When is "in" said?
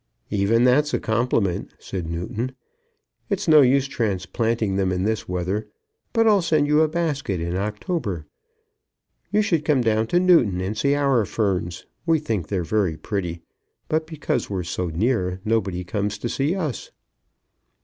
4.91-5.03, 7.39-7.55